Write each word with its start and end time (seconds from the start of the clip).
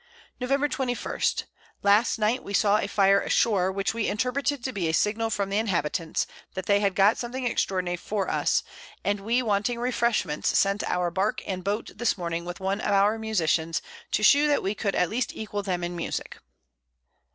Nov. 0.39 0.49
21. 0.67 1.21
Last 1.83 2.17
Night 2.17 2.43
we 2.43 2.55
saw 2.55 2.79
a 2.79 2.87
Fire 2.87 3.21
ashore, 3.21 3.71
which 3.71 3.93
we 3.93 4.07
interpreted 4.09 4.63
to 4.63 4.71
be 4.73 4.87
a 4.89 4.95
Signal 4.95 5.29
from 5.29 5.51
the 5.51 5.59
Inhabitants, 5.59 6.25
that 6.55 6.65
they 6.65 6.79
had 6.79 6.95
got 6.95 7.19
something 7.19 7.45
extraordinary 7.45 7.97
for 7.97 8.27
us; 8.27 8.63
and 9.03 9.19
we 9.19 9.43
wanting 9.43 9.77
Refreshments, 9.77 10.57
sent 10.57 10.81
our 10.85 11.11
Bark 11.11 11.43
and 11.45 11.63
Boat 11.63 11.91
this 11.97 12.17
Morning 12.17 12.45
with 12.45 12.59
one 12.59 12.81
of 12.81 12.91
our 12.91 13.19
Musicians, 13.19 13.79
to 14.09 14.23
shew 14.23 14.47
that 14.47 14.63
we 14.63 14.73
could 14.73 14.95
at 14.95 15.07
least 15.07 15.35
equal 15.35 15.61
them 15.61 15.83
in 15.83 15.95
Musick. 15.95 16.39